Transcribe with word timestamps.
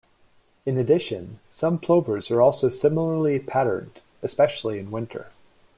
In 0.65 0.79
addition, 0.79 1.37
some 1.51 1.77
plovers 1.77 2.31
are 2.31 2.41
also 2.41 2.69
similarly 2.69 3.37
patterned, 3.37 3.99
especially 4.23 4.79
in 4.79 4.89
winter. 4.89 5.27